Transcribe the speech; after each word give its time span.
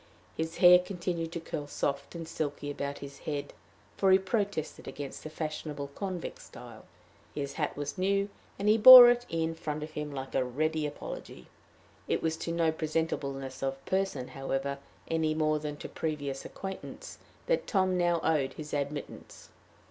His 0.35 0.57
hair 0.57 0.79
continued 0.79 1.31
to 1.33 1.39
curl 1.39 1.67
soft 1.67 2.15
and 2.15 2.27
silky 2.27 2.71
about 2.71 2.97
his 3.05 3.19
head, 3.19 3.53
for 3.97 4.09
he 4.11 4.17
protested 4.17 4.87
against 4.87 5.21
the 5.23 5.29
fashionable 5.29 5.89
convict 5.93 6.41
style. 6.41 6.85
His 7.35 7.53
hat 7.53 7.77
was 7.77 7.99
new, 7.99 8.27
and 8.57 8.67
he 8.67 8.79
bore 8.79 9.11
it 9.11 9.27
in 9.29 9.53
front 9.53 9.83
of 9.83 9.91
him 9.91 10.11
like 10.11 10.33
a 10.33 10.43
ready 10.43 10.87
apology. 10.87 11.49
It 12.07 12.23
was 12.23 12.35
to 12.37 12.51
no 12.51 12.71
presentableness 12.71 13.61
of 13.61 13.85
person, 13.85 14.29
however, 14.29 14.79
any 15.07 15.35
more 15.35 15.59
than 15.59 15.77
to 15.77 15.87
previous 15.87 16.45
acquaintance, 16.45 17.19
that 17.45 17.67
Tom 17.67 17.95
now 17.95 18.21
owed 18.23 18.53
his 18.53 18.73
admittance. 18.73 19.49